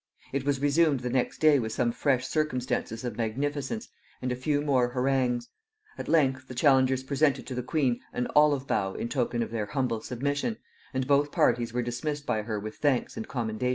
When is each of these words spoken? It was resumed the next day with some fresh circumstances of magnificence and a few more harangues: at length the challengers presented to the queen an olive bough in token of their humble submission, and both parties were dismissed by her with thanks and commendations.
It 0.33 0.45
was 0.45 0.59
resumed 0.59 1.01
the 1.01 1.11
next 1.11 1.37
day 1.37 1.59
with 1.59 1.73
some 1.73 1.91
fresh 1.91 2.25
circumstances 2.27 3.03
of 3.03 3.17
magnificence 3.17 3.87
and 4.19 4.31
a 4.31 4.35
few 4.35 4.59
more 4.63 4.87
harangues: 4.89 5.49
at 5.95 6.07
length 6.07 6.47
the 6.47 6.55
challengers 6.55 7.03
presented 7.03 7.45
to 7.45 7.53
the 7.53 7.61
queen 7.61 7.99
an 8.11 8.25
olive 8.35 8.65
bough 8.65 8.95
in 8.95 9.09
token 9.09 9.43
of 9.43 9.51
their 9.51 9.67
humble 9.67 10.01
submission, 10.01 10.57
and 10.91 11.05
both 11.05 11.31
parties 11.31 11.71
were 11.71 11.83
dismissed 11.83 12.25
by 12.25 12.41
her 12.41 12.59
with 12.59 12.77
thanks 12.77 13.15
and 13.15 13.27
commendations. 13.27 13.69